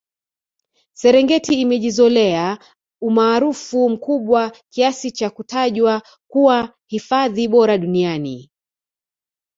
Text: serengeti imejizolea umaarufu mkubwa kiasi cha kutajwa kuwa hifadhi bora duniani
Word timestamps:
serengeti 0.93 1.57
imejizolea 1.61 2.57
umaarufu 3.01 3.89
mkubwa 3.89 4.49
kiasi 4.69 5.11
cha 5.11 5.29
kutajwa 5.29 6.03
kuwa 6.27 6.73
hifadhi 6.87 7.47
bora 7.47 7.77
duniani 7.77 8.51